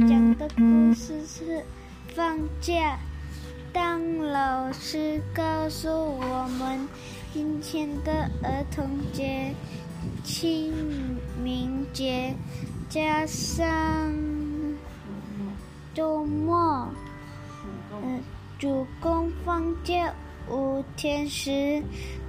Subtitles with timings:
[0.00, 1.64] 讲的故事是
[2.14, 2.98] 放假。
[3.72, 6.86] 当老师告诉我们
[7.32, 9.54] 今天的儿童节、
[10.22, 10.72] 清
[11.42, 12.34] 明节
[12.90, 14.12] 加上
[15.94, 16.88] 周末，
[18.02, 18.20] 嗯，
[18.58, 20.12] 主公放假
[20.50, 21.82] 五天时，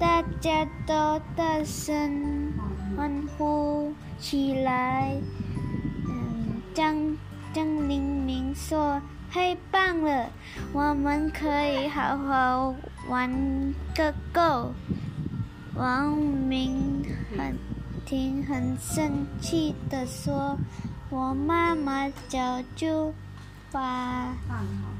[0.00, 2.52] 大家都大声
[2.96, 5.16] 欢呼起来。
[6.08, 7.16] 嗯，张
[7.54, 9.00] 张黎明说。
[9.34, 10.28] 太棒了，
[10.74, 12.74] 我们可以好好
[13.08, 13.32] 玩
[13.94, 14.74] 个够。
[15.74, 17.02] 王明
[17.34, 17.56] 很
[18.04, 20.58] 听很生气的说
[21.08, 22.38] ：“我妈妈早
[22.76, 23.14] 就
[23.70, 24.34] 把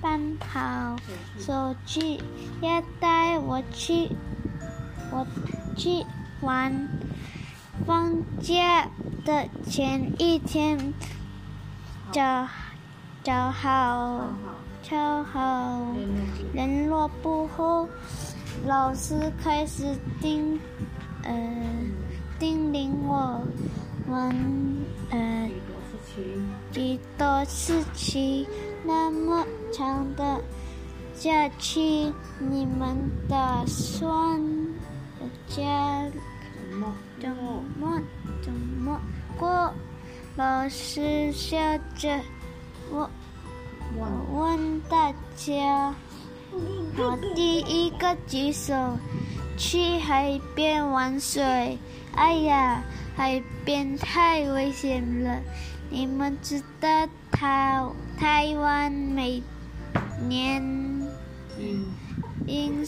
[0.00, 0.94] 办好
[1.36, 2.22] 手机，
[2.60, 4.10] 要带我去，
[5.10, 5.26] 我
[5.76, 6.06] 去
[6.40, 6.88] 玩。
[7.84, 8.88] 放假
[9.24, 10.92] 的前一天，
[12.12, 12.46] 早。”
[13.22, 14.28] 找好，
[14.82, 15.94] 敲好
[16.54, 17.86] 联络簿后，
[18.66, 20.58] 老师开始叮，
[21.22, 21.34] 呃，
[22.38, 23.42] 叮咛我
[24.08, 24.34] 们，
[25.10, 25.50] 呃，
[26.72, 28.46] 几多事情，
[28.86, 30.40] 那么长的
[31.14, 32.96] 假期，你们
[33.28, 34.40] 打算
[35.46, 36.08] 家
[36.40, 38.00] 怎么
[38.42, 38.98] 怎么
[39.38, 39.74] 过？
[40.36, 41.58] 老师笑
[41.96, 42.20] 着。
[42.90, 43.10] 我
[43.96, 45.94] 我问大家，
[46.96, 48.96] 我第一个举手，
[49.56, 51.78] 去海边玩水。
[52.14, 52.82] 哎呀，
[53.16, 55.40] 海边太危险了！
[55.90, 57.84] 你们知道台
[58.18, 59.42] 台湾每
[60.28, 60.62] 年
[62.46, 62.84] 因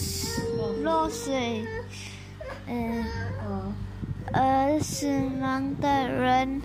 [0.83, 1.65] 落水，
[2.67, 3.05] 呃，
[4.33, 5.07] 而死
[5.41, 6.63] 亡的人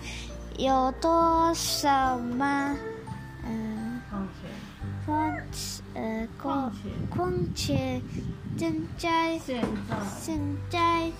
[0.58, 2.76] 有多少吗？
[3.46, 4.00] 嗯。
[5.06, 6.70] 况且，呃，况
[7.08, 8.02] 况且，
[8.58, 9.38] 现在
[10.18, 11.10] 现在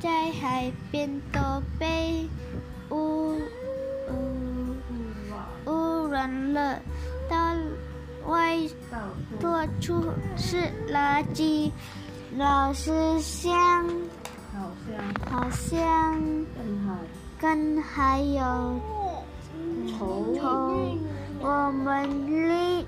[0.00, 1.40] 在海边都
[1.78, 2.28] 被
[2.90, 3.40] 污
[4.08, 4.76] 污
[5.64, 6.80] 污染了，
[7.28, 7.36] 到
[8.26, 8.56] 外
[9.40, 10.04] 到处
[10.36, 10.56] 是
[10.92, 11.72] 垃圾，
[12.36, 13.84] 老是像
[15.28, 16.35] 好像
[17.38, 18.80] 跟还有
[19.88, 20.98] 虫，
[21.40, 22.86] 我们立。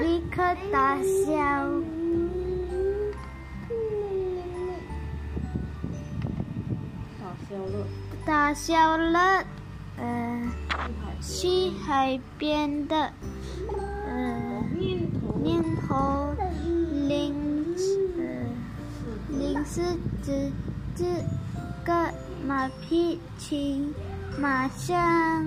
[0.00, 0.42] 立刻
[0.72, 1.34] 打消
[7.18, 7.86] 打消了，
[8.24, 9.44] 打消了。
[9.98, 10.50] 呃，
[11.20, 13.12] 去海边的，
[14.08, 14.62] 呃，
[15.42, 16.34] 念头，
[17.06, 17.34] 零，
[18.16, 18.22] 呃，
[19.38, 19.82] 零是
[20.22, 20.50] 指
[20.96, 21.04] 这
[21.84, 22.10] 个
[22.46, 23.94] 马屁精，
[24.38, 25.44] 马上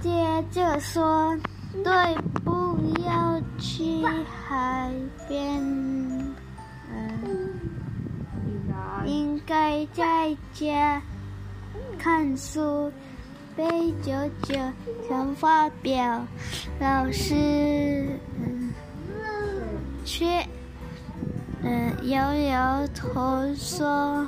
[0.00, 1.36] 接着说。
[1.84, 1.92] 对，
[2.44, 2.76] 不
[3.06, 4.92] 要去海
[5.28, 5.62] 边，
[6.92, 7.54] 嗯，
[9.06, 11.00] 应该在家
[11.96, 12.92] 看书、
[13.54, 14.12] 背九
[14.42, 14.56] 九
[15.08, 16.26] 乘法表。
[16.80, 18.72] 老师，嗯，
[20.04, 20.44] 却，
[21.62, 24.26] 嗯，摇摇头说：“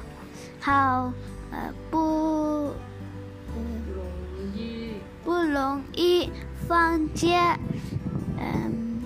[0.62, 1.12] 好，
[1.50, 2.70] 呃，不，
[5.24, 6.30] 不容易。”
[6.68, 7.58] 放假，
[8.38, 9.02] 嗯，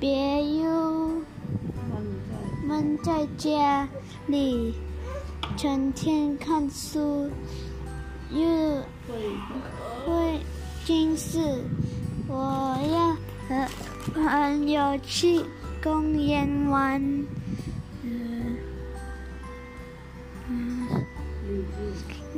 [0.00, 1.22] 别又
[2.66, 3.88] 闷在家
[4.26, 4.74] 里，
[5.56, 7.30] 成天看书，
[8.30, 8.44] 又
[10.04, 10.40] 会
[10.84, 11.38] 近视。
[12.26, 13.16] 我要
[13.48, 13.66] 和
[14.12, 15.40] 朋友去
[15.82, 17.00] 公园玩，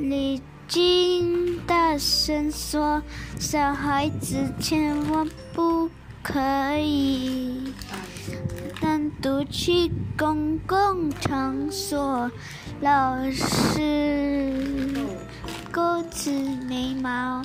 [0.09, 1.61] 李金。
[1.67, 3.03] 大声说
[3.39, 5.91] ：“小孩子千万不
[6.23, 7.75] 可以
[8.81, 12.31] 单独去公共场所。”
[12.81, 14.55] 老师
[15.71, 16.33] 勾起
[16.67, 17.45] 眉毛，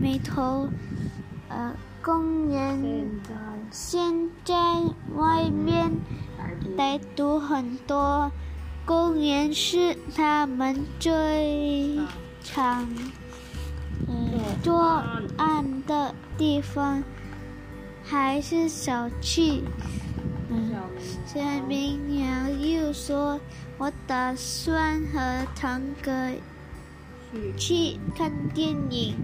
[0.00, 0.68] 眉头，
[1.48, 1.72] 呃，
[2.02, 2.82] 公园
[3.70, 4.54] 现在
[5.14, 5.92] 外面
[6.76, 8.30] 歹徒很多，
[8.86, 11.98] 公园是他们最。
[12.48, 12.88] 常
[14.62, 15.02] 作
[15.36, 17.02] 案的地方，
[18.04, 19.64] 还是少去。
[21.26, 23.40] 小明阳又说
[23.78, 26.30] ：“我打算和堂哥
[27.58, 29.16] 去看电影，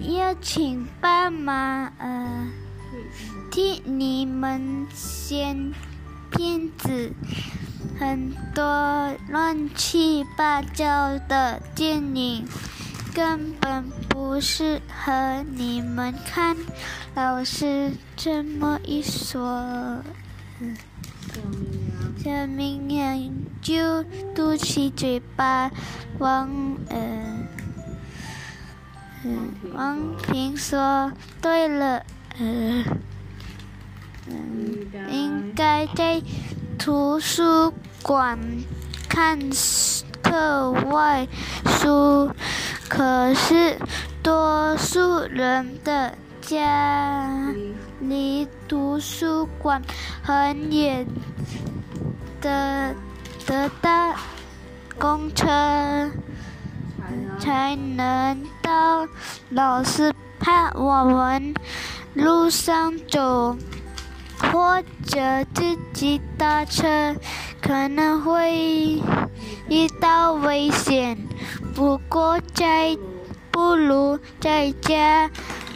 [0.00, 2.48] 要请爸妈呃，
[3.50, 5.72] 替你们先。”
[6.32, 7.12] 骗子
[7.98, 12.46] 很多乱七八糟的电影，
[13.12, 16.56] 根本不适合你们看。
[17.16, 20.00] 老师这么一说，
[22.22, 23.30] 小绵羊
[23.60, 24.04] 就
[24.36, 25.68] 嘟起嘴巴，
[26.20, 26.48] 往
[26.88, 27.49] 呃。
[29.74, 31.12] 王平说
[31.42, 32.02] ：“对了，
[32.38, 32.84] 呃，
[34.26, 36.22] 嗯，应该在
[36.78, 37.72] 图书
[38.02, 38.38] 馆
[39.08, 39.38] 看
[40.22, 41.28] 课外
[41.66, 42.30] 书。
[42.88, 43.76] 可是，
[44.22, 47.52] 多数人的家
[48.00, 49.82] 离图书馆
[50.22, 51.06] 很远，
[52.40, 52.94] 的
[53.46, 54.14] 得到
[54.98, 56.10] 公车。”
[57.50, 59.08] 才能到。
[59.48, 61.52] 老师怕我们
[62.14, 63.56] 路上走，
[64.38, 67.16] 或者自己搭车，
[67.60, 69.02] 可能会
[69.68, 71.18] 遇到危险。
[71.74, 72.96] 不过在
[73.50, 75.28] 不如在家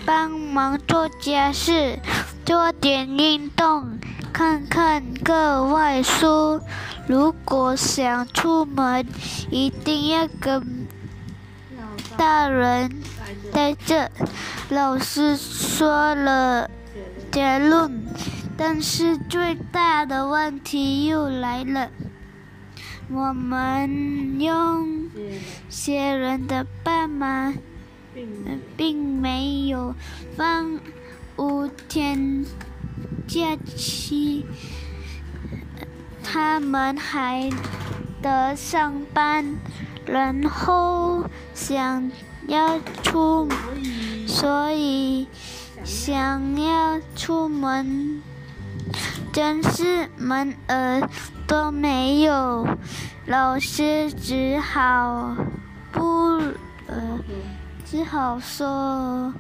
[0.06, 1.98] 帮忙做家事，
[2.46, 3.98] 做点运动，
[4.32, 6.60] 看看课外书。
[7.08, 9.04] 如果想出门，
[9.50, 10.83] 一定要跟。
[12.16, 12.90] 大人
[13.52, 14.11] 在这，
[14.69, 16.70] 老师说了
[17.31, 18.05] 结论，
[18.56, 21.90] 但是最大的问题又来了。
[23.11, 25.11] 我们用
[25.69, 27.52] 些人的爸妈
[28.76, 29.94] 并没有
[30.37, 30.81] 放
[31.37, 32.44] 五天
[33.26, 34.46] 假期，
[36.22, 37.50] 他们还
[38.22, 39.56] 得上班。
[40.06, 41.24] 然后
[41.54, 42.10] 想
[42.46, 43.48] 要出，
[44.26, 45.26] 所以
[45.84, 48.22] 想要出门，
[49.32, 51.08] 真是门儿
[51.46, 52.66] 都没有。
[53.26, 55.34] 老师只好
[55.90, 56.38] 不
[56.86, 57.18] 呃，
[57.86, 59.32] 只好说，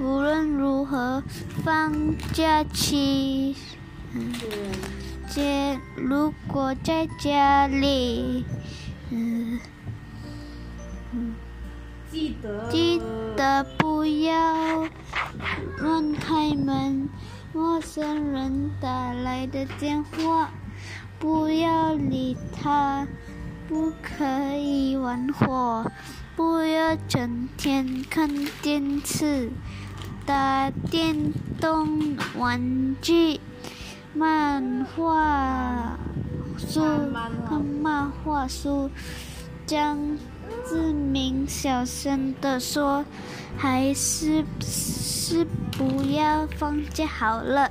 [0.00, 1.20] 无论如何
[1.64, 1.92] 放
[2.32, 3.56] 假期，
[5.28, 8.44] 姐如果在家里。
[9.10, 9.58] 嗯，
[12.10, 12.68] 记得。
[12.70, 13.00] 记
[13.36, 14.88] 得不要
[15.78, 17.08] 乱开门，
[17.52, 20.50] 陌生人打来的电话。
[21.18, 23.06] 不要理他，
[23.68, 25.84] 不可以玩火，
[26.34, 28.26] 不要整天看
[28.62, 29.50] 电视、
[30.24, 33.38] 打电动玩具、
[34.14, 35.98] 漫画。
[36.68, 36.80] 书
[37.48, 38.90] 看漫画书，
[39.66, 40.18] 江
[40.68, 43.04] 志明小声地说
[43.56, 47.70] ：“还是是不要放假好了。”